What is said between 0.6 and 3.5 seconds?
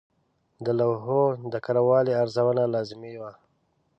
د لوحو د کره والي ارزونه لازمي وه.